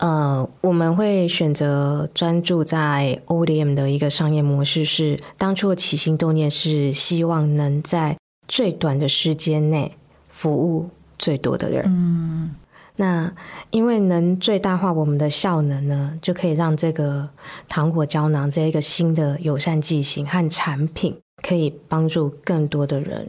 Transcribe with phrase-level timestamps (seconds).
[0.00, 8.16] 呃，我们会选择专注在 ODM 的一个商业模式，是当初的起心动念是希望能在
[8.48, 9.94] 最短的时间内
[10.28, 11.84] 服务最多的人。
[11.86, 12.54] 嗯，
[12.96, 13.30] 那
[13.70, 17.28] 因为能最大化我们的效能呢，就可以让这个
[17.68, 21.14] 糖果胶囊这一个新的友善剂型和产品，
[21.46, 23.28] 可以帮助更多的人。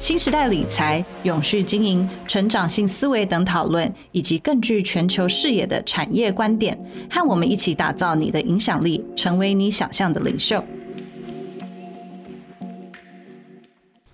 [0.00, 6.76] 新时代理财、永续经营、成长性思维等讨论，以及更具全球视野的产业观点，
[7.10, 10.64] 和我们一起打造你的影响力，成为你想象的领袖。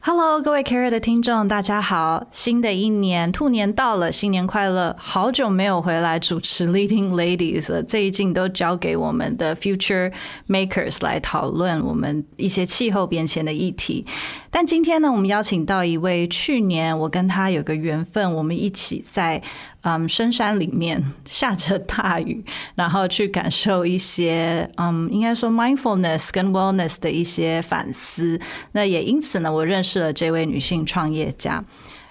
[0.09, 2.29] Hello，各位 Carry 的听众，大家好！
[2.31, 4.95] 新的一年，兔年到了，新年快乐！
[4.97, 10.13] 好久没有回来主持 Leading Ladies 了，这一季都交给我们的 Future
[10.47, 14.07] Makers 来讨论我们一些气候变迁的议题。
[14.49, 19.43] 但今天呢，我们邀请到一位去年我跟他有个缘分，我们一起在。
[19.89, 28.41] 嗯，深山里面下着大雨， 然后去感受一些嗯，应该说 mindfulness 跟 wellness 的一些反思。
[28.73, 31.65] 那也因此呢，我认识了这位女性创业家。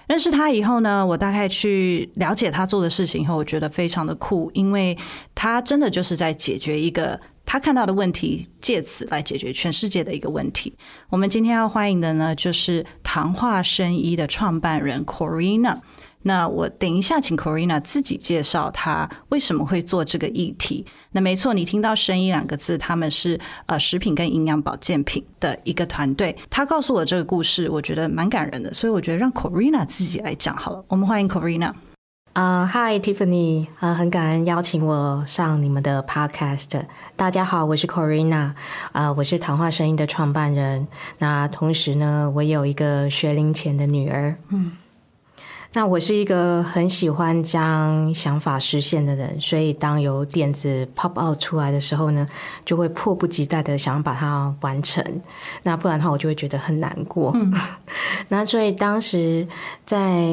[0.06, 4.96] 认识她以后呢，我大概去了解她做的事情以后，我觉得非常的酷，因为
[5.34, 10.72] 她真的就是在解决一个她看到的问题，借此来解决全世界的一个问题。
[11.10, 15.76] 我们今天要欢迎的呢，就是糖化生医的创办人 Corina。
[16.26, 20.84] 那我等一下请 Corina 自己介绍她为什么会做这个议题。
[21.12, 26.36] 那没错，你听到“生意”两个字，他们是呃食品跟营养保健品的一个团队。
[26.50, 30.84] 他告诉我这个故事，我觉得蛮感人的，所以我觉得让 Corina 自己来讲好了。
[30.88, 31.72] 我们欢迎 Corina。
[32.32, 36.82] 啊，Hi Tiffany，啊，很感恩邀请我上你们的 Podcast。
[37.14, 38.50] 大家好，我是 Corina，
[38.90, 40.88] 啊，我是谈话声音的创办人。
[41.18, 44.34] 那同时呢，我有一个学龄前的女儿。
[44.48, 44.72] 嗯。
[45.76, 52.26] 那我是一个很喜欢将想法实现的人，所以当有点子 pop out 出来的时候呢，
[52.64, 55.04] 就会迫不及待的想要把它完成。
[55.64, 57.36] 那不然的话，我就会觉得很难过。
[58.28, 59.46] 那所以当时
[59.84, 60.26] 在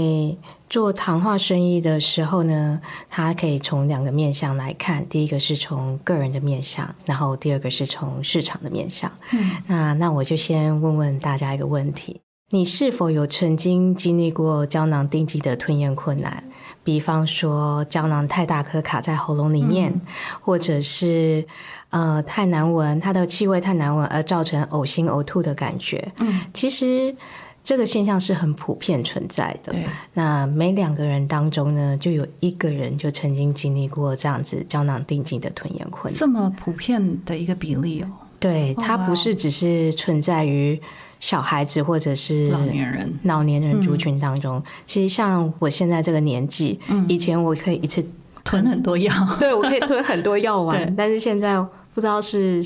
[0.69, 2.79] 做谈话生意的时候呢，
[3.09, 9.11] 它可以从两个面向来看：第一个是从个人的面向，然后第二个是从市场的面向。
[9.67, 12.21] 那那我就先问问大家一个问题。
[12.53, 16.44] 你是否有曾经经历过胶囊定剂的吞咽困难？
[16.84, 19.91] 比方说胶囊太大颗卡在喉咙里面，
[20.40, 21.44] 或者是
[21.90, 26.12] 呃太难闻，它的气味太难闻而造成呕心呕吐的感觉。
[26.19, 27.16] 嗯，其实
[27.64, 29.74] 这个现象是很普遍存在的。
[30.14, 36.20] 那每两个人当中呢，就有一个人就曾经经历过这样子胶囊定剂的吞咽困难。
[36.20, 38.08] 这么普遍的一个比例哦。
[38.40, 40.80] 对，它不是只是存在于。
[41.23, 48.06] 小孩子或者是老年人、老年人族群当中，其实像我现在这个年纪，以前我可以一次
[48.44, 51.56] 吞很多药， 对我可以吞很多药丸，但是现在
[51.94, 52.61] 不知道是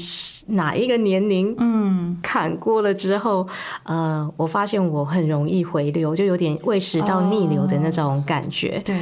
[0.47, 3.47] 哪一个年龄，嗯，砍过了之后，
[3.83, 8.97] 呃，我发现我很容易回流，就有点胃食道逆流的那种感觉，对。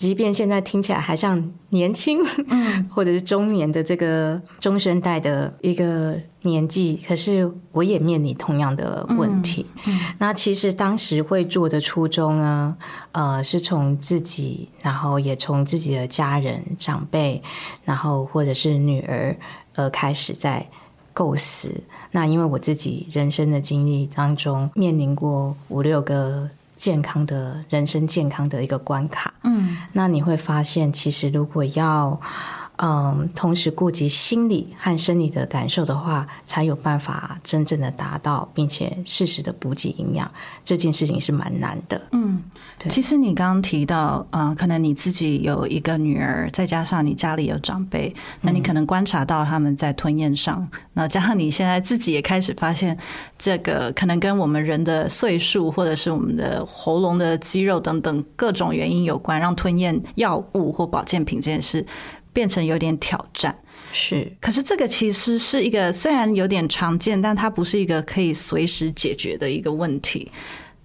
[0.00, 2.20] 即便现在听起来还像年轻，
[2.88, 9.66] 或者是中年的这个中生代的一个年纪，可是我也面临同样的问题。
[10.16, 12.74] 那其实当时会做的初衷呢，
[13.12, 17.42] 呃，是从自己，然后也从自己的家人、长辈，
[17.84, 19.36] 然后或者是女儿，
[19.74, 20.66] 呃，开始在
[21.12, 21.70] 构思。
[22.12, 26.48] 那因为我自己人生的经历当中，面临过五六个。
[26.80, 29.34] 健康的人生，健康的一个关卡。
[29.44, 32.18] 嗯，那你会发现，其实如果要
[32.82, 40.26] 嗯，同时顾及心理和生理的感受的话，才有办法真正的达到，并且适时的补给营养。
[40.64, 42.00] 这件事情是蛮难的。
[42.88, 52.96] 其实你刚刚提到，呃，可能你自己有一个女儿，再加上你家里有长辈，那你可能观察到他们在吞咽上，那加上你现在自己也开始发现，
[53.38, 61.84] 这个可能跟我们人的岁数或者是我们的喉咙的肌肉等等各种原因有关，让吞咽药物或保健品这件事
[62.32, 63.54] 变成有点挑战。
[63.92, 70.30] 是，可是这个其实是一个虽然有点常见，但它不是一个可以随时解决的一个问题。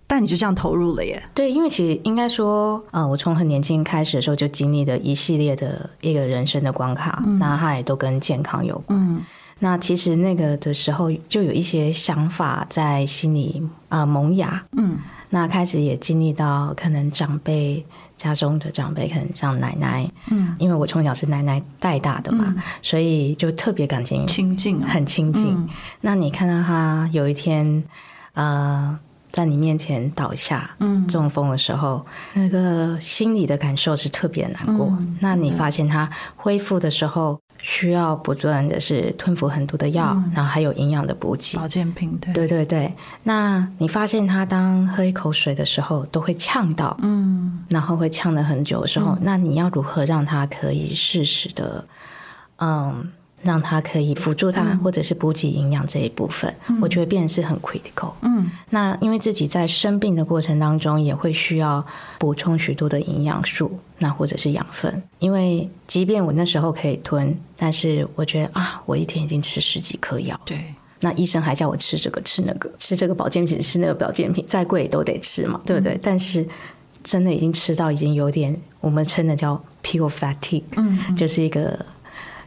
[0.07, 1.21] 但你就这样投入了耶？
[1.33, 8.99] 对，因为其实应该说，呃，我从很年轻开始的时候就经历了一系列的一个人生的关卡，那它也都跟健康有关。
[8.99, 9.21] 嗯
[9.59, 14.61] 那其实那个的时候，就有一些想法在心里呃萌芽。
[14.77, 14.97] 嗯
[15.29, 17.83] 那开始也经历到可能长辈
[18.15, 25.47] 家中的长辈，可能像奶奶，嗯，因为我从小是奶奶带大的嘛，所以就特别感情亲近啊，很亲近。
[25.47, 25.67] 嗯
[26.01, 27.83] 那你看到他有一天，
[28.33, 28.97] 呃，
[29.35, 31.05] 在你面前倒下，嗯。
[31.09, 34.87] 中风的时候，那个心里的感受是特别难过。
[34.87, 35.17] 嗯。
[35.19, 41.57] 那你发现他恢复的时候，需要不断的是吞服很多的药，然后还有营养的补给。
[41.57, 42.93] 保健品对，对对对，
[43.23, 47.59] 那你发现他当喝一口水的时候都会呛到，嗯。
[47.67, 51.85] 然后会呛了很久的时候，那你要如何让他可以适时的，
[52.59, 53.11] 嗯，
[53.45, 58.11] 让他可以辅助他，或者是补给营养这一部分，我觉得变成是很 critical。
[58.21, 58.49] 嗯。
[58.71, 61.85] 那因为自己在生病的过程当中，也会需要
[62.17, 65.01] 补充许多的营养素，那或者是养分。
[65.19, 75.99] 因为即便我那时候可以吞，但是我觉得啊，我一天已经吃十几颗药，对，那医生还叫我吃这个吃那个，吃这个保健品吃那个保健品，再贵都得吃嘛，对不对？
[76.01, 76.45] 但是
[77.03, 81.15] 真的已经吃到已经有点我们称的叫 pure fatigue，嗯。
[81.15, 81.85] 就是一个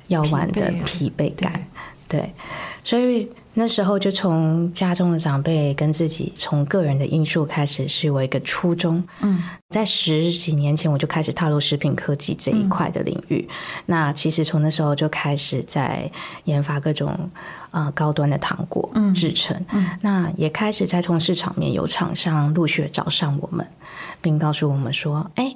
[0.09, 1.65] 药丸的疲惫感。
[2.09, 2.33] 对，
[2.83, 9.05] 所以那时候就从家中的长辈跟自己从个人的因素开始，是我一个初衷。
[9.21, 13.47] 嗯，在十几年前我就开始踏入食品科技这一块的领域。
[13.85, 16.11] 那其实从那时候就开始在
[16.45, 17.29] 研发各种
[17.73, 19.63] 呃高端的糖果制成。
[20.01, 23.67] 那也开始在从市场面有厂商陆续找上我们，
[24.23, 25.55] 并告诉我们说：“哎，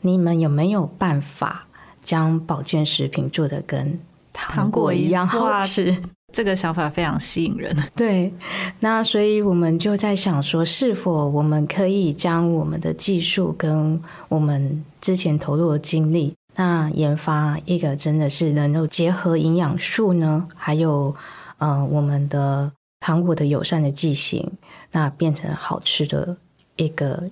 [0.00, 1.68] 你们有没有办法
[2.06, 3.98] 将保健食品做的跟
[4.32, 5.94] 糖果一样好吃？”
[6.32, 7.74] 这个想法非常吸引人。
[7.96, 8.30] 对，
[8.80, 13.98] 那所以我们就在想说，是否我们可以将我们的技术跟
[14.28, 21.14] 我们之前投入的精力，那研发一个真的是能够结合营养素呢，还有
[21.56, 22.70] 呃我们的
[23.00, 24.46] 糖果的友善的剂型，
[24.92, 26.36] 那变成好吃的
[26.76, 27.22] 一个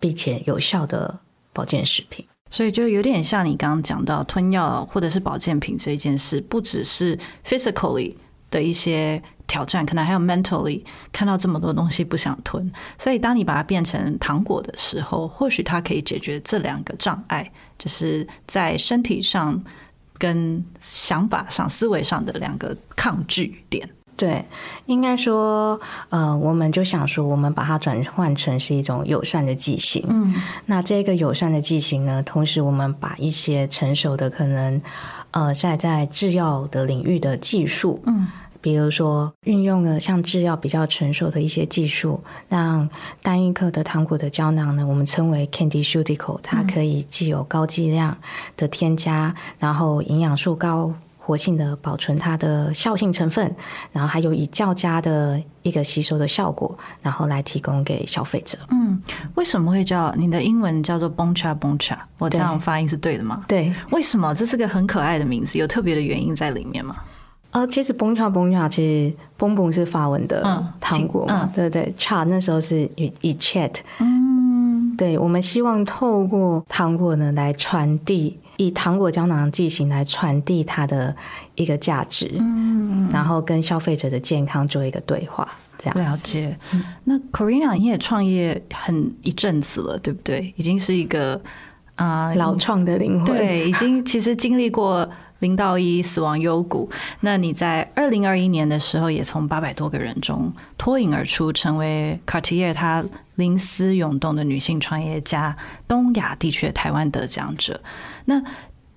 [0.00, 1.20] 并且有效的
[1.52, 2.26] 保健食品。
[2.50, 8.14] 所以就有点像你刚刚讲到吞药或者是保健品这一件事，不只是 physically
[8.50, 12.70] 的一些挑战，可能还有 mentally 看到这么多东西不想吞。
[12.98, 19.62] 所以当你把它变成糖果的时候，或许它可以解决这两个障碍，就是在身体上
[20.16, 23.88] 跟想法上、思维上的两个抗拒点。
[24.18, 24.44] 对，
[24.86, 30.04] 应该说，呃，我们就想说，我们把它转换成是一种友善的剂型。
[30.08, 30.34] 嗯
[30.66, 34.82] 那这个友善的剂型呢，同时我们把一些成熟的可能，
[35.30, 38.26] 呃，在在制药的领域的技术，嗯，
[38.60, 42.88] 比如说运用了像制药比较成熟的一些技术，让
[43.22, 48.18] 单一克的糖果的胶囊呢，我们称为 candy s u t i c a l 它可以既有高剂量
[48.56, 50.92] 的添加，然后营养素高。
[51.28, 53.54] 活性的保存它的效性成分，
[53.92, 58.56] 然后还有以较佳的一个吸收的效果，然后来提供给消费者。
[58.70, 58.98] 嗯，
[59.34, 61.98] 为什么会叫你的英文叫做 Boncha Boncha？
[62.16, 63.44] 我这样发音是对的吗？
[63.46, 64.34] 对，为什么？
[64.34, 66.96] 这是个很可爱的名字，有特别的原因在里面吗？
[67.50, 81.14] 呃，其实 Boncha Boncha，其实 Bon Bon 是法文的嗯糖果嘛，嗯对对，cha 那时候是以以 chat，嗯，对我们希望透过糖果呢来传递，以糖果胶囊剂型来传递它的
[81.54, 85.48] 一个价值，嗯，然后跟消费者的健康做一个对话，
[85.78, 85.98] 这样。
[85.98, 86.58] 了解。
[87.04, 90.52] 那 Corina 你也创业很一阵子了，对不对？
[90.56, 91.40] 已经是一个
[91.94, 96.90] 啊、老创的灵魂，对，已经其实经历过零到一死亡幽谷。
[97.20, 103.04] 那你在二零二一年的时候，也从八百多个人中脱颖而出，成为 Cartier 它
[103.36, 107.80] 灵思涌动的女性创业家，东亚地区的台湾得奖者。
[108.28, 108.42] 那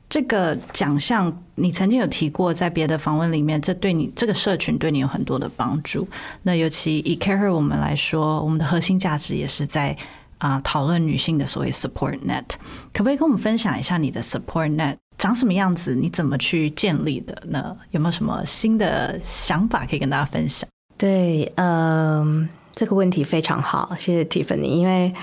[0.09, 6.05] 这个奖项，你曾经有提过，在别的访问里面，这对你这个社群对你有很多的帮助。
[6.43, 9.95] 那尤其以 Care 我们来说，我们的核心价值也是在
[10.37, 12.43] 啊讨论女性的所谓 support net。
[12.91, 15.95] 可不可以跟我们分享一下你的 support net 长什么样子？
[15.95, 17.77] 你怎么去建立的呢？
[17.91, 20.69] 有没有什么新的想法可以跟大家分享？
[20.97, 24.63] 对，嗯，这个问题非常好，谢谢 Tiffany。
[24.65, 25.13] 因为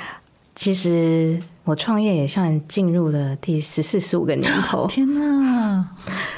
[0.54, 5.86] 其实我创业也算进入了第十四、十五个年头， 天哪，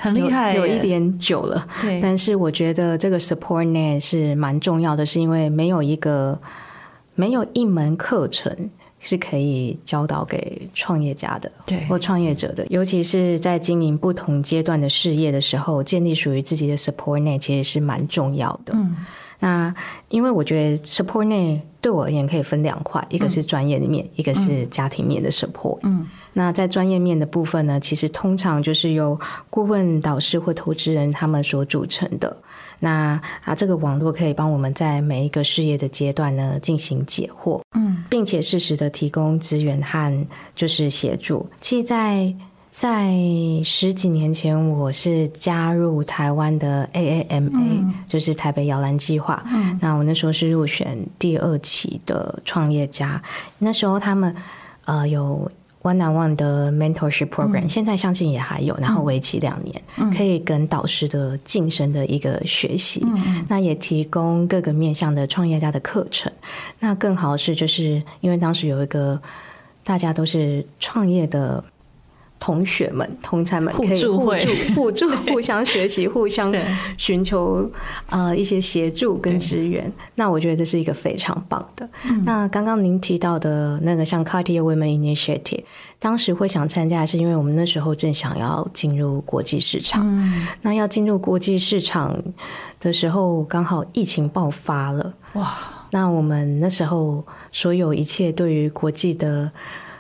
[0.00, 1.64] 很厉害，有一点久了。
[1.80, 6.36] 对，但是我觉得这个 support net 是蛮重要的，是因为没有一个
[7.14, 8.52] 没有一门课程
[8.98, 18.74] 是可以教导给创业家的，对，或创业者的，尤其是在经营不同阶段的事业的时候，建立属于自己的 support net 其实是蛮重要的。
[18.74, 18.96] 嗯。
[19.40, 19.74] 那
[20.10, 25.78] 因为我觉得 support 内对我而言可以分两块，一个是专业的面，一个是家庭面的 support。
[25.82, 29.18] 嗯，那在专业面的部分呢，其实通常就是由
[29.48, 32.36] 顾问、导师或投资人他们所组成的。
[32.78, 41.46] 那啊，这个网络可以帮我们在每一个事业的阶段呢进行解惑，嗯，并且适时的提供资源和就是协助。
[41.60, 42.34] 其实，在
[42.70, 43.12] 在
[43.64, 49.44] 十几年前，我是加入台湾的 AAMA，就是台北摇篮计划。
[49.80, 53.20] 那我那时候是入选第二期的创业家。
[53.58, 54.32] 那时候他们
[54.84, 55.50] 呃有
[55.82, 59.82] One on One 的 Mentorship Program，现在相信也还有，然后为期两年，
[60.16, 63.04] 可以跟导师的晋升的一个学习。
[63.48, 66.30] 那也提供各个面向的创业家的课程。
[66.78, 69.20] 那更好的是，就是因为当时有一个
[69.82, 71.62] 大家都是创业的。
[72.40, 76.50] 同学们、同才们可以互助、 互助、互相学习、互相
[76.96, 77.70] 寻求
[78.08, 79.92] 呃一些协助跟支援。
[80.14, 81.86] 那我觉得这是一个非常棒的。
[82.24, 85.62] 那刚刚您提到的那个像 Cartier Women Initiative，
[85.98, 90.02] 当时会想参加，是因为我们那时候正想要进入国际市场。
[90.62, 92.18] 那要进入国际市场
[92.80, 95.12] 的时候，刚好疫情爆发了。
[95.34, 95.58] 哇！
[95.90, 99.52] 那我们那时候所有一切对于国际的。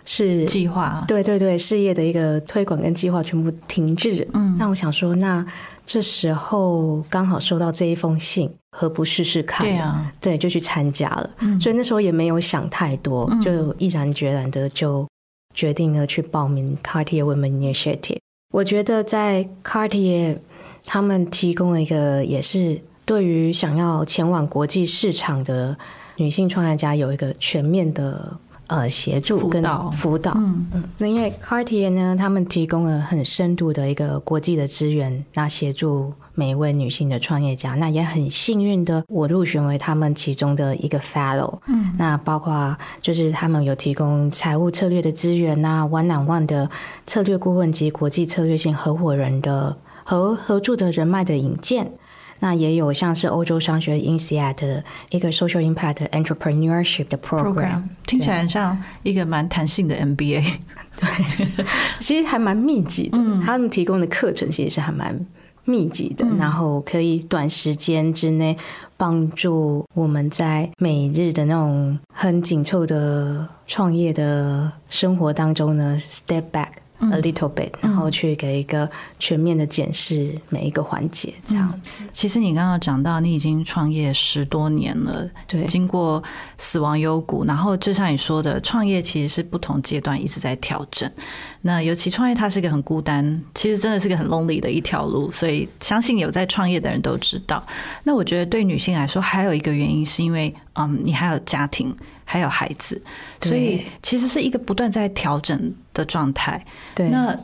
[0.04, 4.26] 是计划，对对对，事业的一个推广跟计划全部停滞。
[4.32, 5.44] 嗯，那我想说，那
[5.86, 9.66] 这时候刚好收到这一封信，何不试试看？
[9.66, 11.30] 对啊，对，就去参加了。
[11.40, 15.06] 嗯，所以那时候也没有想太多，就毅然决然的就
[15.54, 18.18] 决定了去报名 Cartier Women Initiative。
[18.52, 20.38] 我觉得在 Cartier
[20.84, 25.76] 他们提供了一个，也是对于想要前往国际市场的
[26.16, 28.36] 女性创业家有一个全面的。
[28.70, 29.60] 呃，协助跟
[29.90, 30.64] 辅导，嗯。
[30.72, 46.70] 嗯，那因为 Cartier 呢，他们提供了很深度的一个国际的资源，那协助每一位女性的创业家，那也很幸运的，我入选为他们其中的一个 Fellow，嗯，那包括就是他们有提供财务策略的资源呐，One on One 的
[47.08, 51.90] 策略顾问及国际策略性合伙人的合合作的人脉的引荐。
[52.40, 60.42] 那也有像是欧洲商学 INSEAD 的一个 Social Impact Entrepreneurship 的 program，听起来像一个蛮弹性的 MBA。
[60.96, 61.66] 对，
[62.00, 63.18] 其实还蛮密集的。
[63.44, 65.18] 他们提供的课程其实是还蛮
[65.64, 68.56] 密集的，然后可以短时间之内
[68.96, 76.68] 帮助我们在每日的那种很紧凑的创业的生活当中呢，step back。
[77.00, 78.88] A little bit，然后去给一个
[79.18, 82.04] 全面的检视每一个环节，这样子。
[82.12, 86.22] 其实你刚刚讲到，你已经创业十多年了，对，经过
[86.58, 91.10] 死亡幽谷，然后就像你说的，创业其实是不同阶段一直在调整。
[91.62, 95.30] 那尤其创业，它是一个很孤单，其实真的是个很 lonely 的一条路。
[95.30, 97.62] 所以相信有在创业的人都知道。
[98.04, 101.94] 那我觉得对女性来说，还有一个原因是因为，嗯，你还有家庭。
[102.32, 103.02] 还有孩子，
[103.42, 106.64] 所以其实是一个不断在调整的状态。
[106.94, 107.36] 对，那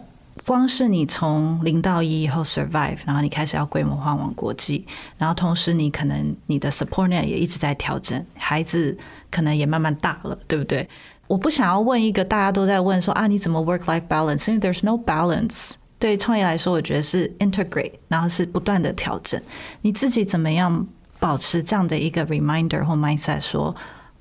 [0.45, 4.87] 光是你从零到一以后 survive，然后你开始要规模化往国际，
[5.19, 8.97] 然后同时你可能你的 support net 也一直在调整，孩子
[9.29, 10.89] 可能也慢慢大了，对不对？
[11.27, 14.49] 我不想要问一个大家都在问说啊，你怎么 work life balance？
[14.49, 15.73] 因为 there's no balance。
[15.99, 19.43] 对创业来说，我觉得是 integrate，然后是不断的调整。
[19.81, 20.87] 你自己怎么样
[21.19, 23.75] 保持这样的一个 reminder 或 mindset 说？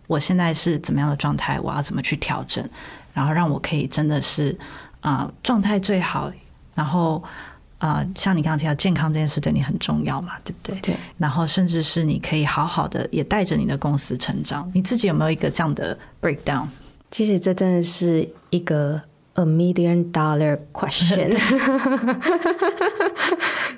[0.08, 1.60] 我现在是怎么样的状态？
[1.60, 2.68] 我要怎么去调整？
[3.14, 4.58] 然后让我可以真的是
[5.02, 6.32] 啊状态最好。
[6.74, 7.24] 然后
[7.78, 10.80] 啊，像你刚刚提到健康这件事对你很重要嘛，对不对？
[10.82, 10.96] 对。
[11.18, 14.70] 然后甚至是你可以好好的也带着你的公司成长。
[14.74, 16.68] 你自己有没有一个这样的 breakdown？
[17.12, 19.02] 其实这真的是一个
[19.36, 21.34] a million dollar question。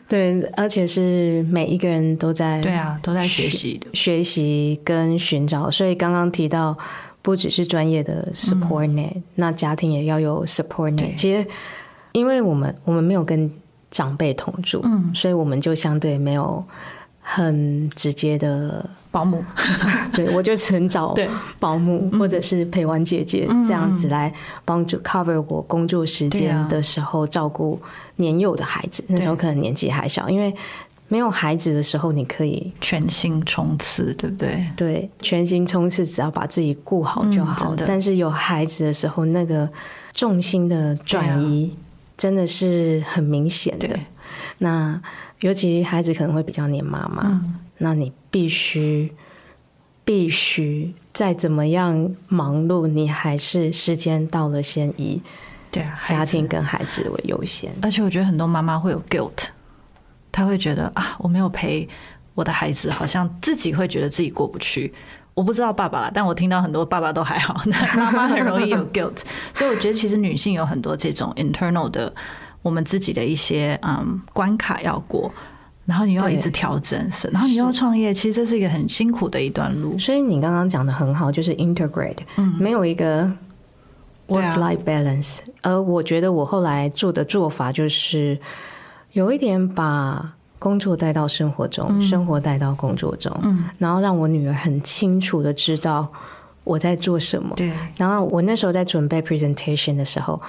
[0.07, 5.69] 对，而且是每一个人都在对啊，都在学习的学习跟寻找。
[5.69, 6.77] 所以刚刚提到，
[7.21, 11.13] 不只是专业的 support net，那家庭也要有 support net。
[11.15, 11.45] 其实，
[12.13, 13.51] 因为我们我们没有跟
[13.91, 16.63] 长辈同住，嗯，所以我们就相对没有
[17.29, 19.43] 很直接的保姆，
[20.15, 21.13] 对我就只能找
[21.59, 27.77] 保姆或者是陪玩姐姐这样子来帮助 cover 我工作时间的时候照顾
[28.15, 30.53] 年幼的孩子，那时候可能年纪还小，因为
[31.09, 34.65] 没有孩子的时候，你可以全心冲刺，对不对？
[34.77, 37.75] 对全心冲刺，只要把自己顾好就好。
[37.75, 39.69] 嗯但是有孩子的时候，那个
[40.13, 41.75] 重心的转移
[42.17, 43.87] 真的是很明显的。
[43.89, 43.99] 对。
[44.59, 44.99] 那
[45.41, 49.13] 尤其孩子可能会比较黏妈妈，嗯那你必须
[50.03, 55.21] 必须再怎么样忙碌，你还是时间到了先以
[55.69, 57.71] 对啊，家庭跟孩子为优先。
[57.81, 59.49] 而且我觉得很多妈妈会有 guilt，
[60.31, 61.87] 她会觉得啊，我没有陪
[62.33, 64.91] 我的孩子，好像自己会觉得自己过不去。
[65.35, 69.21] 我不知道爸爸啦，但我听到很多爸爸都还好，那妈妈很容易有 guilt，
[69.53, 72.11] 所以我觉得其实女性有很多这种 internal 的
[72.61, 75.31] 我们自己的一些嗯关卡要过，
[75.85, 79.97] 然后你又要一直调整，是，然后你又要创业，其实这是一个很辛苦的一段路。
[79.97, 83.37] 所以你刚刚讲的很好，就是 integrate，嗯、没有一个嗯
[84.27, 85.37] 对啊 work-life balance。
[85.61, 88.37] 而我觉得我后来做的做法就是
[89.13, 96.07] 有一点把工作带到生活中，生活带到工作中，嗯然后让我女儿很清楚的知道
[96.63, 97.55] 我在做什么。
[97.55, 100.41] 对，然后我那时候在准备 presentation 的时候，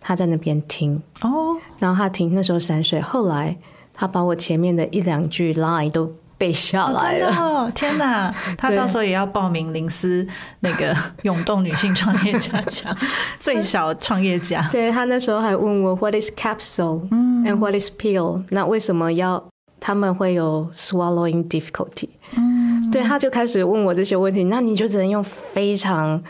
[0.00, 3.56] 她在那边听，哦，然后他听，那时候三岁，后来
[3.92, 7.26] 他把我前面的一两句 line 都背下哦来了。
[7.26, 8.34] 真的哦，天哪！
[8.56, 10.26] 他到时候也要报名林思
[10.60, 12.96] 那个涌动女性创业家奖，
[13.38, 14.66] 最小创业家。
[14.72, 18.42] 对他那时候还问我 What is capsule and what is pill？
[18.48, 19.44] 那为什么要
[19.78, 22.08] 他们会有 swallowing difficulty？
[22.36, 26.22] 嗯，对，他就开始问我这些问题，那你就只能用非常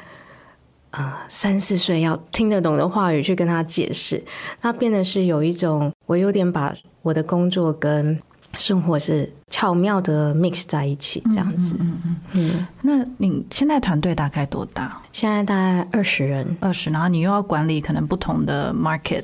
[0.91, 4.23] 呃三四岁要听得懂的话语去跟他解释，
[4.61, 8.19] 那变得是有一种我有点把我的工作跟
[8.59, 11.77] 生活是巧妙的 mix 在一起，这样子。
[11.79, 15.01] 嗯嗯，那你现在团队大概多大？
[15.13, 19.23] 现在大概二十人，二十，然后你又要管理可能不同的 market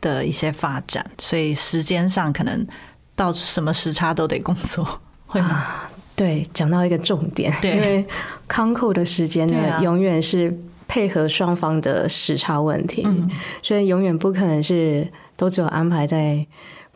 [0.00, 2.66] 的一些发展，所以时间上可能
[3.14, 5.64] 到什么时差都得工作，会吗？
[6.16, 8.04] 对，讲到一个重点，对因为
[8.46, 10.56] 康扣的时间呢，啊永远是
[10.94, 13.28] 配合双方的时差问题，嗯
[13.60, 16.46] 所以永远不可能是都只有安排在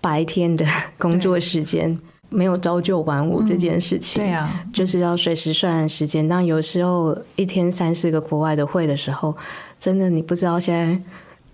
[0.01, 0.65] 白天的
[0.99, 4.23] 工作时间，没有朝九晚五这件事情。
[4.23, 6.29] 对啊，就是要随时算时间。
[6.29, 9.37] 当有时候一天三四个国外的会的时候，
[9.81, 11.03] 真的你不知道现在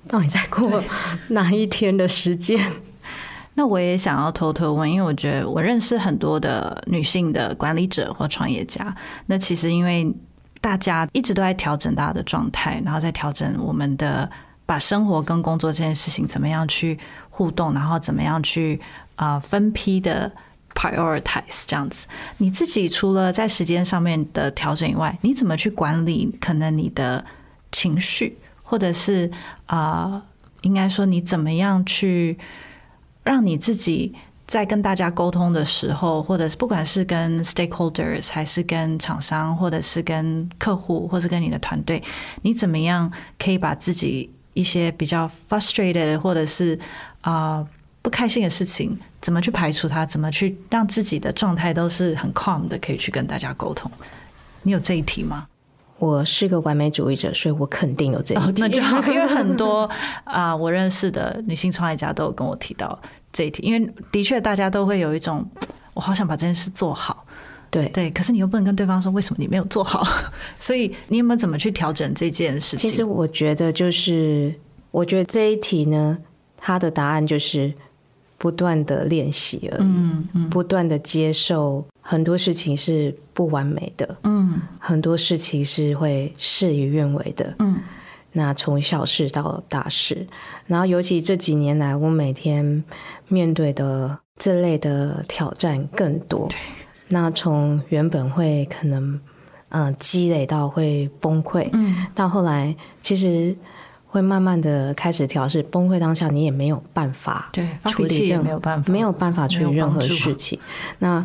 [0.07, 0.85] 到底在过
[1.29, 2.61] 哪一天的时间。
[3.55, 8.95] 那我也想要偷偷问，因为我觉得我认识很多的女性的管理者或创业家。
[9.25, 10.13] 那其实因为
[10.65, 14.31] 大家一直都在调整大家的状态，然后在调整我们的
[14.65, 16.99] 把生活跟工作这件事情怎么样去
[17.29, 18.81] 互动，然后怎么样去
[19.17, 20.33] 呃分批的
[20.75, 22.07] prioritize 这样子。
[22.39, 27.23] 你自己除了在时间上面的调整以外，你怎么去管理可能你的
[27.71, 29.31] 情绪，或者是
[29.67, 30.23] 啊、
[30.63, 32.39] 应该说你怎么样去
[33.23, 34.15] 让你自己
[34.47, 42.03] 在跟大家沟通的时候，或者是不管是跟 stakeholders，还是跟厂商，或者是跟客户，或是跟你的团队，
[42.43, 46.79] 你怎么样可以把自己一些比较 frustrated 或者是
[47.23, 47.69] 啊、呃
[48.03, 50.05] 不开心的事情，怎么去排除它？
[50.05, 53.91] 怎么去让自己的状态都是很 calm 的，可以去跟大家沟通？
[54.63, 55.47] 你有这一题吗？
[55.99, 58.45] 我是个完美主义者，所以我肯定有这一题。
[58.45, 59.89] 哦那就好，因为很多
[60.25, 63.01] 啊、我认识的女性创业家都有跟我提到
[63.35, 65.45] 这一题，因为的确大家都会有一种，
[65.93, 67.27] 我好想把这件事做好，
[67.69, 67.89] 对。
[67.89, 70.07] 对，可是你又不能跟对方说为什么你没有做好，
[70.61, 72.89] 所以你有没有怎么去调整这件事情？
[72.89, 74.55] 其实我觉得就是，
[74.93, 76.17] 我觉得这一题呢，
[76.57, 77.73] 它的答案就是
[78.39, 80.49] 不断的练习而已，嗯嗯。
[80.49, 84.61] 不断的接受很多事情是不完美的，嗯。
[84.79, 87.53] 很多事情是会事与愿违的。
[87.59, 87.81] 嗯
[88.37, 90.27] 那从小事到大事，
[90.67, 92.85] 然后尤其这几年来，我每天
[93.29, 96.49] 面对的这类的挑战更多。
[97.07, 99.21] 那从原本会可能
[99.69, 103.57] 呃积累到会崩溃，嗯到后来其实
[104.07, 105.63] 会慢慢的开始调试。
[105.63, 110.59] 崩溃当下，你也没有办法对，处理任何没有办法，没有办法处理任何事情。
[110.99, 111.25] 那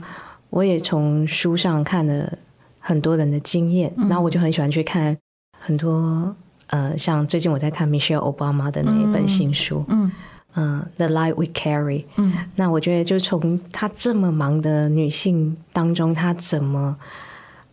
[0.52, 2.32] 我也从书上看了
[2.78, 5.18] 很多人的经验，然后我就很喜欢去看
[5.60, 6.36] 很多
[6.70, 10.12] 呃，像最近我在看 Michelle Obama 的那一本新书，嗯
[10.56, 12.06] 嗯、t h e Light We Carry。
[12.16, 12.34] 嗯。
[12.56, 16.96] 那我觉得，就从她这么忙的女性当中，她怎么，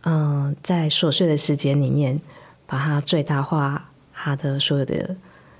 [0.03, 2.19] 嗯、在琐碎的时间里面，
[2.65, 5.15] 把她最大化她的所有的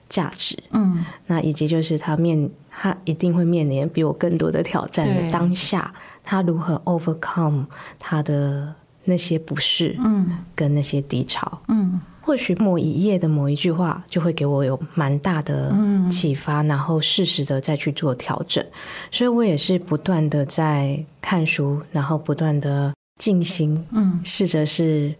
[0.09, 0.57] 价值。
[0.71, 1.05] 嗯。
[1.27, 7.65] 那以及就是她面，她一定会面临比我更多的挑战的当下，她如何 overcome
[7.99, 8.73] 她的
[9.03, 15.73] 那些不适，嗯，跟那些低潮，嗯，或许某一页的某一句话就会给我有蛮大的
[16.11, 18.61] 启发，然后适时的再去做调整。
[19.09, 25.15] 所以我也是不断的在看书，然后不断的静心，嗯，试着是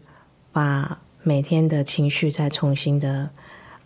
[0.51, 3.29] 把每天的情绪再重新的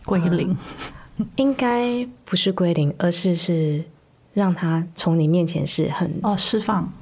[0.04, 0.56] 归零，
[1.36, 3.84] 应该不是归零，而是是
[4.32, 6.92] 让它从你面前是很哦释放。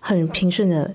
[0.00, 0.92] 很平顺的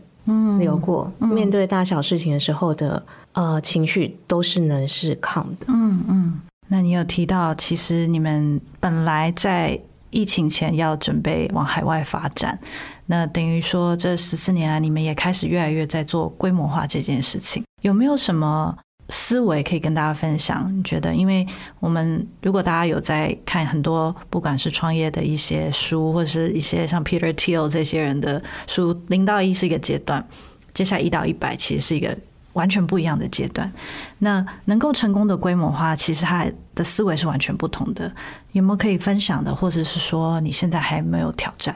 [0.59, 3.01] 流过，面对大小事情的时候的
[3.33, 5.65] 呃情绪都是能是抗的。
[5.67, 12.57] 嗯嗯，那你有提到，其实你们本来在疫情前要准备往海外发展，
[13.05, 18.77] 那等于说这十四年来，你们也开始越来越在做规模化这件事情，有没有什么？
[19.13, 21.13] 思维可以跟大家分享，你觉得？
[21.13, 21.45] 因为
[21.81, 30.25] 我们如果大家有在看很多，不管是创业的一些书，或者是一些像 Peter Thiel 这些人的书，零到一是一个阶段，
[30.73, 32.17] 接下来一到一百其实是一个
[32.53, 33.71] 完全不一样的阶段。
[34.19, 38.11] 那能够成功的规模化，其实他的思维是完全不同的。
[38.51, 41.75] 有没有可以分享的，或者是说你现在还没有挑战？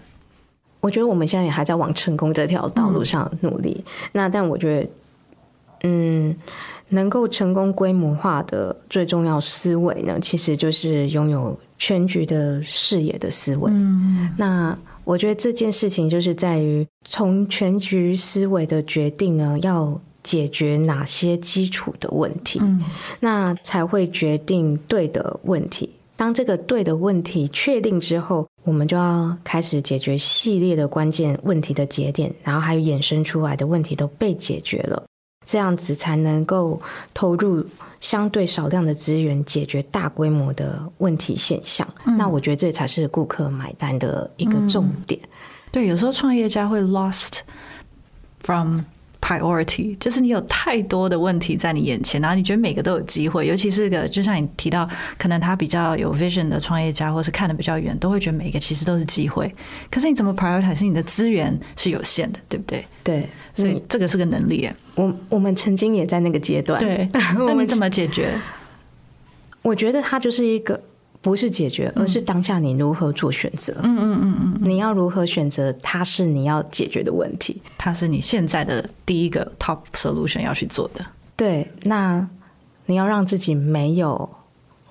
[0.80, 3.84] 我觉得我们现在也还在往成功这条道路上努力。
[4.12, 4.90] 那但我觉得，
[5.84, 6.36] 嗯。
[6.90, 13.72] 能够成功规模化的最重要思维呢，其实就是拥有全局的视野的思维。
[13.74, 22.82] 嗯，那我觉得这件事情就是在于从全局思维的决定呢，要解决哪些基础的问题，嗯，
[23.20, 25.88] 那才会决定对的问题。
[26.18, 35.04] 当这个对的问题确定之后，我们就要开始解决系列的关键问题的节点，然后还有衍生出来的问题都被解决了。
[35.46, 36.82] 这样子才能够
[37.14, 37.64] 投入
[38.00, 41.88] 相对少量的资源，解决大规模的问题现象。
[42.18, 45.20] 那我觉得这才是顾客买单的一个重点。
[45.72, 47.42] 对，有时候创业家会 lost
[48.40, 48.80] from。
[49.26, 59.52] Priority 就是你有太多的问题在你眼前，然后你觉得每个都有机会，尤其是个就像你提到，可能他比较有 vision 的创业家，或是看的比较远，都会觉得每个其实都是机会。
[59.90, 60.86] 可是你怎么 prioritize？
[60.86, 62.86] 你的资源是有限的，对不对？
[63.04, 64.70] 对，所以这个是个能力。
[64.94, 67.10] 我我们曾经也在那个阶段，对，
[67.48, 68.30] 那你怎么解决？
[69.64, 70.80] 我觉得它就是一个。
[71.26, 73.76] 不是解决，而是当下你如何做选择。
[73.82, 75.74] 嗯嗯嗯嗯，你要如何选择？
[75.82, 81.04] 它是你要解决的问题，它是你现在的第一个 top solution 要去做的。
[81.36, 82.30] 对，那
[82.86, 84.30] 你要让自己没有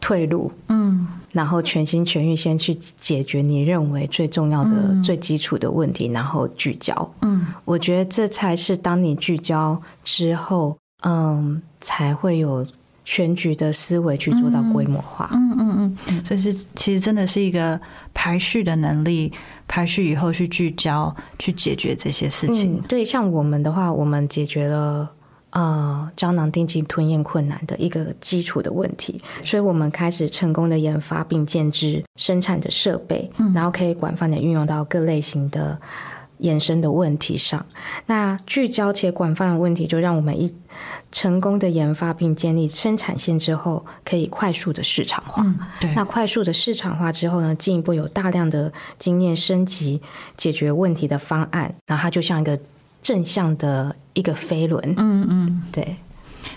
[0.00, 7.14] 退路，嗯，然后全心全意先去解决你认为最重要的、最基础的问题，然后聚焦。
[7.20, 12.66] 嗯，我觉得这才是当你聚焦之后，嗯，才会有。
[13.04, 17.78] 全局的思维去做到规模化，嗯嗯嗯，所以是其实真的是一个
[18.14, 19.30] 排序的能力，
[19.68, 22.80] 排序以后去聚焦，去解决这些事情。
[22.88, 25.06] 对，像我们的话，我们解决了
[25.50, 35.78] 呃胶囊定期吞咽困难的一个基础的问题，所以我们开始成功的研发并建制生产的设备，然后可以广泛的运用到各类型的
[36.40, 37.64] 衍生的问题上。
[38.06, 40.50] 那聚焦且广泛的问题，就让我们一。
[41.14, 45.44] 成功的研发并建立生产线之后，可以快速的市场化。
[45.44, 45.94] 嗯，对。
[45.94, 50.02] 那快速的市场化之后呢，进一步有大量的经验升级
[50.36, 52.58] 解决问题的方案，然后它就像一个
[53.00, 54.82] 正向的一个飞轮。
[54.96, 55.96] 嗯嗯，对。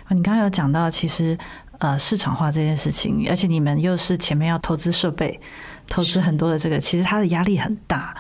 [0.10, 1.38] 你刚刚有讲到，其实
[1.78, 5.40] 呃市场化这件事情，而且你们又是前面要投资设备，
[5.88, 8.16] 投资很多的这个，其实它的压力很大。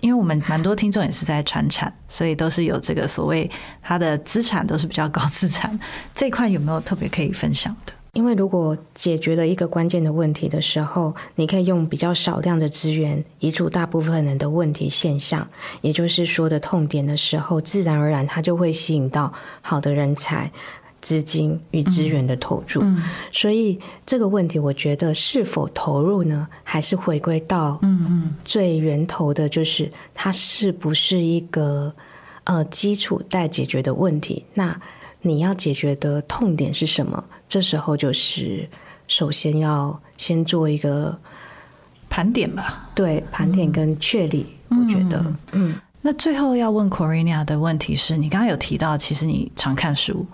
[0.00, 3.50] 因为我们蛮多听众也是在传产，所以都是有这个所谓
[3.82, 5.78] 他的资产都是比较高资产
[6.14, 7.92] 这一块有没有特别可以分享的？
[8.12, 15.46] 因为如果解决了一个关键的问题的时候，你可以用比较少量的资源移除大部分人的问题现象，
[15.82, 19.30] 也就是说的痛点的时候，自然而然它就会吸引到
[19.60, 20.50] 好的人才。
[21.06, 22.82] 资金与资源的投入，
[23.30, 26.48] 所以这个问题，我觉得是否投入呢？
[26.64, 31.94] 还是回归到嗯嗯最源头的，就是它是不是一个
[32.42, 34.44] 呃基础待解决的问题？
[34.52, 34.76] 那
[35.22, 37.24] 你要解决的痛点是什么？
[37.48, 38.68] 这时候就是
[39.06, 41.16] 首先要先做一个
[42.10, 42.90] 盘点吧。
[42.96, 45.76] 对，盘点跟确立，我觉得嗯。
[46.02, 50.24] 那最后要问 Corina 的问题是你刚刚有提到，其实你常看书，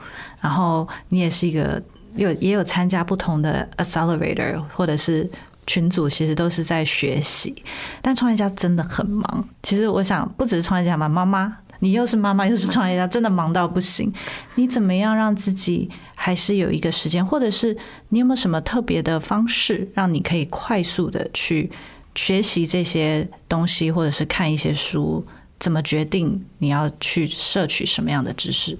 [0.42, 1.82] 然后你也是一个
[2.16, 5.26] 有也有参加不同的 accelerator 或者是
[5.66, 7.54] 群组，其实都是在学习。
[8.02, 9.48] 但创业家真的很忙。
[9.62, 14.12] 其实我想，不只是创业家嘛，妈妈，你又是妈妈又是创业家，真的忙到不行。
[14.56, 17.76] 你怎么样让自己还是有一个时间，或者是
[18.08, 21.70] 你有没有什么特别的方式，让你可以快速的去
[22.16, 25.24] 学习这些东西，或者是看一些书？
[25.60, 28.76] 怎么决定你要去摄取什么样的知识？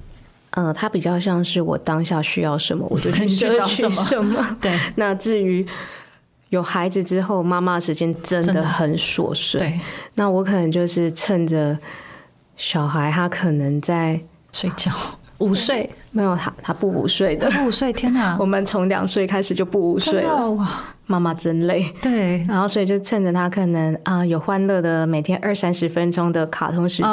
[0.53, 4.45] 呃，它比较像是我当下需要什么，我就去找什么什么。
[4.61, 5.67] 对 那至于
[6.51, 9.59] 有孩子之后，妈妈的时间真真的的很琐碎。
[9.61, 9.81] 对，
[10.15, 11.79] 那我可能就是趁着
[12.57, 14.21] 小孩他可能在
[14.53, 14.93] 睡觉，
[15.39, 20.69] 午睡，没有他他不午睡的，不午睡，天哪我，们从两岁开始就不午睡了，哇，
[21.07, 21.91] 妈妈真累。
[22.03, 27.11] 对，然后所以就趁着他可能啊、有欢乐的每天二三十分钟的卡通时间，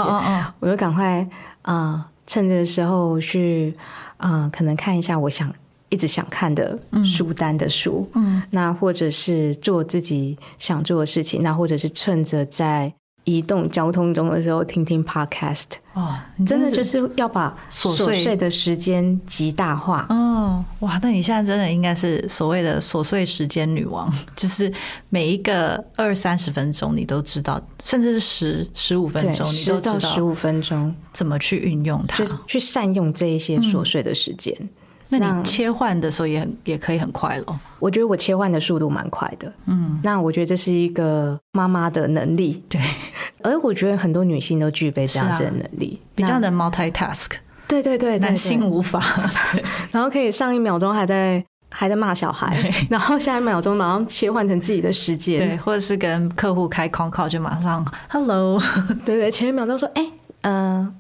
[0.60, 1.26] 我就赶快
[1.62, 3.74] 啊、趁这个时候去
[4.18, 5.52] 啊、可能看一下我想
[5.90, 12.94] 一直想看的书单的书，嗯，那或者是做自己想做的事情，那或者是趁着在
[13.30, 20.06] 移动交通中的时候听听 podcast，哦，你真的就是是要把琐碎的时间极大化。
[20.10, 21.00] 哦，哇！
[21.04, 24.72] 那你现在真的应该是所谓的琐碎时间女王， 就是
[25.10, 32.26] 每一个二三十分钟你都知道，甚至是十十五分，钟你都知道十五分钟，怎么去运用它就。
[32.26, 34.56] 是去善用这一些琐碎的时间。
[34.58, 34.79] 那
[35.10, 37.60] 那你切换的时候也很也可以很快咯。
[37.80, 42.80] 我觉得我切换的速度蛮快的，嗯，那我觉得这是一个妈妈的能力，对，
[43.44, 47.30] 而我觉得很多女性都具备这样子的能力，那 比较能 multitask，
[47.68, 49.02] 对对对，对男性对无法。
[49.92, 52.56] 然后可以上一秒钟还在还在骂小孩，
[52.90, 58.62] 然后下一秒钟马上切换成自己的世界对，或者是跟客户开 call 就马上 hello，
[59.06, 60.06] 对对，前一秒钟说，哎，
[60.42, 60.94] 呃。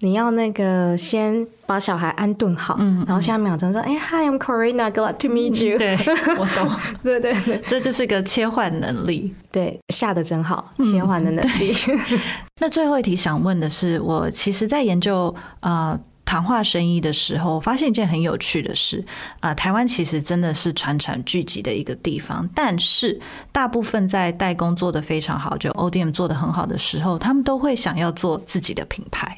[0.00, 5.76] 你要那个先把小孩安顿好，嗯然后下一秒钟说：“哎，Hi，I'm Corina，glad to meet you。
[5.76, 5.96] 对
[6.38, 6.70] 我懂，
[7.02, 9.34] 对对对这就是个切换能力。
[9.50, 11.74] 对，下的真好，切换的能力。
[12.60, 19.04] 那最后一题想问的是，我其实，在研究呃谈话生意的时候，发现一件很有趣的事
[19.40, 23.18] 啊、呃台湾其实真的是传产聚集的一个地方，但是
[23.50, 29.36] 大部分在代工做的非常好，就 ODM 做的很好的时候，他们都会想要做自己的品牌。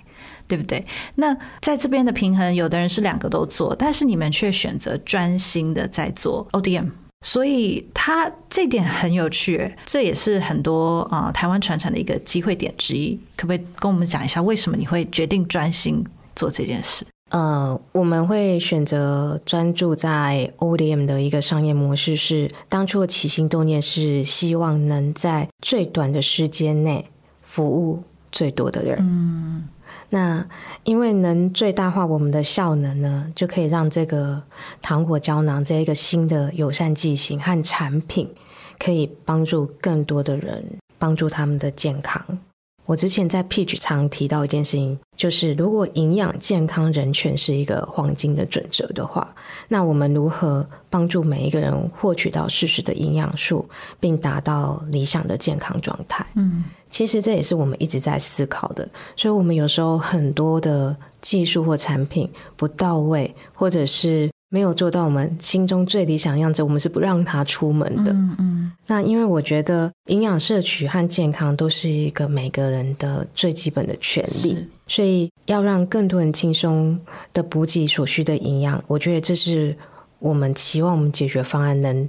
[0.51, 0.85] 对不对？
[1.15, 6.91] 那在这边的平衡，有的人是两个都做，但是你们却选择专心的在做 ODM，
[7.25, 13.17] 所以它这点很有趣，这也是很多啊、呃台湾传产的一个机会点之一。
[13.37, 17.07] 可不可以跟我们讲一下，为什么你会决定专心做这件事？
[17.31, 27.09] 呃，我们会选择专注在 ODM 的一个商业模式是，当初的起心动念是希望能在最短的时间内
[27.41, 28.99] 服务最多的人。
[29.01, 29.69] 嗯，
[30.11, 30.45] 那
[30.85, 34.43] 因为能最大化我们的效能呢，就可以让这个
[34.83, 38.29] 糖果胶囊这一个新的友善剂型和产品，
[38.79, 40.65] 可以帮助更多的人，
[40.99, 42.21] 帮助他们的健康。
[42.91, 49.33] 我之前在 Peach 常提到一件事情，就是如果营养健康人权是一个黄金的准则的话，
[49.69, 53.65] 那我们如何帮助每一个人获取到适时的营养素，
[54.01, 56.27] 并达到理想的健康状态？
[56.35, 68.13] 嗯，其实这也是我们一直在思考的，所以我们有时候很多的技术或产品不到位，或者是没有做到我们心中最理想样子，我们是不让他出门的。
[68.13, 76.99] 嗯嗯那因为我觉得营养摄取和健康都是一个每个人的最基本的权利，所以要让更多人轻松
[77.33, 79.77] 的补给所需的营养，我觉得这是
[80.19, 82.09] 我们期望我们解决方案能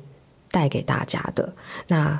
[0.49, 1.53] 带给大家的。
[1.87, 2.19] 那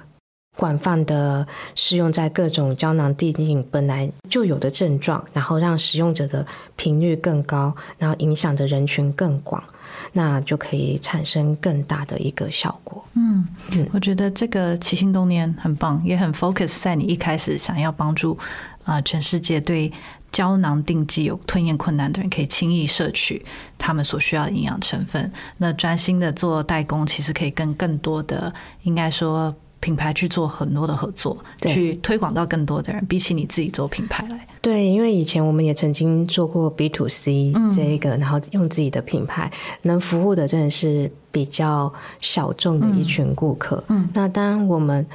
[0.58, 9.64] 广泛的适用在各种胶囊递进本来就有的症状，然后让使用者的频率更高，然后影响的人群更广，
[10.12, 13.04] 那就可以产生更大的一个效果。
[13.14, 18.38] 嗯嗯，我觉得这个起心动念很棒，也很 focus 在你一开始想要帮助
[18.84, 19.92] 啊、呃全世界对
[20.32, 23.46] 胶囊定剂有吞咽困难的人，可以轻易摄取
[23.78, 25.32] 他们所需要的营养成分。
[25.58, 29.56] 那专心的做代工，其实可以跟更多的应该说。
[29.82, 31.74] 品牌去做很多的合作，对。
[31.74, 37.70] 去推广到更多的人，比起你自己做品牌来，对，因为以前我们也曾经做过 B to C 嗯。
[37.72, 43.84] 这一个，然后用自己的品牌能服务的真的是比较小众的一群顾客。
[43.90, 44.08] 嗯。
[44.14, 45.06] 那当我们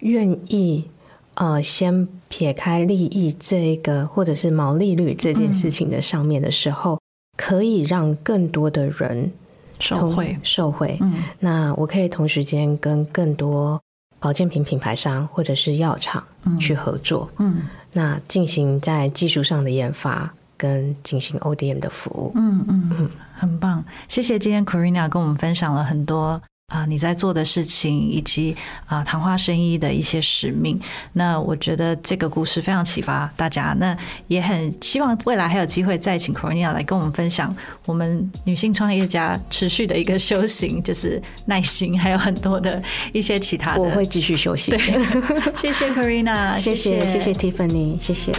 [0.00, 0.84] 愿意
[1.34, 6.98] 呃先撇开利益这一个或者是毛利率这件事情的上面的时候，
[7.36, 9.30] 可以让更多的人
[9.78, 10.36] 同受惠。
[10.42, 10.98] 受惠。
[11.00, 11.14] 嗯。
[11.38, 13.80] 那我可以同时间跟更多
[14.26, 16.20] 保健品品牌商或者是药厂
[16.58, 17.30] 去合作。
[17.38, 17.62] 嗯
[17.92, 22.32] 那进行在技术上的研发跟进行 ODM 的服务。
[22.34, 26.42] 嗯嗯，很棒，谢谢今天 Corina 跟我们分享了很多。
[26.68, 28.54] 啊、你在做的事情，以及
[28.86, 30.78] 啊、谈话生意的一些使命，
[31.12, 33.72] 那我觉得这个故事非常启发大家。
[33.78, 43.82] 那也很希望未来还有机会再请 Corina 来跟我们分享我们女性创业家持续的一个修行，就是耐心，还有很多的一些其他的。
[43.82, 44.78] 我会继续休息的。
[45.54, 48.32] 谢谢 Corina， 谢谢谢谢 Tiffany，谢谢。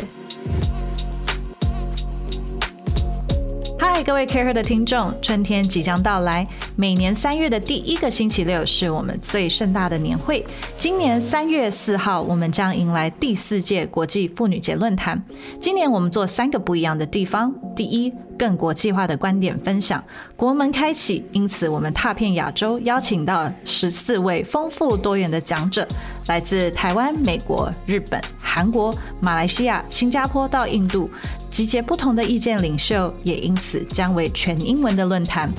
[4.04, 6.48] 各位 Care 的听众，春天即将到来。
[6.76, 10.46] 每年三月的第一个星期六是我们最盛大的年会。
[10.78, 15.22] 今年三月四号，我们将迎来第四届国际妇女节论坛。
[15.60, 20.02] 今年我们做三个不一样的地方：第一，更国际化的观点分享，
[20.36, 25.86] 国门开启，因此我们踏遍亚洲，邀请到十四位丰富多元的讲者，
[26.28, 31.10] 来自台湾、美国、日本、韩国、马来西亚、新加坡到印度。
[31.58, 35.52] 集结不同的意见领袖，也因此将为全英文的论坛。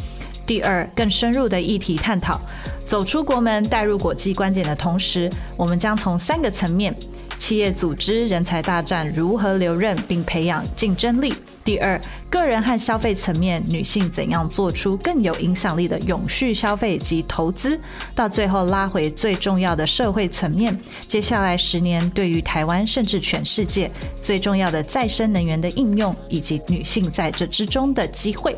[0.46, 2.40] 第二，更深入的议题探讨，
[2.86, 6.94] 走出国门，带入国际观点的同时，我们将从三个层面：
[7.36, 11.32] 企业组织、人才大战如何留任并培养竞争力；
[11.64, 17.78] 第二，个人和消费层面，女性怎样做出更有影响力的永续消费及投资；
[18.14, 23.90] 到最后拉回最重要的社会层面，接下来十年对于台湾甚至全世界
[24.22, 28.56] 最重要的再生能源的应用，以及女性在这之中的机会。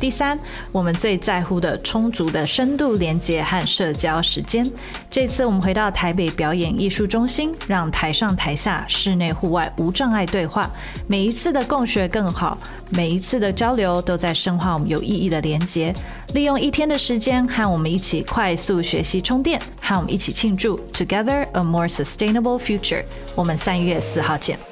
[0.00, 0.36] 第三，
[0.72, 4.68] 我们最在乎的充足的深度连接和社交时间。
[5.08, 10.68] 这次我们回到台北表演艺术中心，让台上台下、室内户外无障碍对话。
[11.06, 12.58] 每一次的共学更好，
[12.88, 15.94] 每一次的交流都在深化我们有意义的连接。
[16.34, 23.04] 利用一天的时间，和我们一起快速学习充电，和我们一起庆祝 Together a more sustainable future。
[23.34, 24.71] 我们三月四号见。